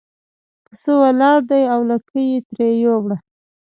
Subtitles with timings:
[0.65, 3.17] پسه ولاړ دی او لکۍ یې ترې یووړه.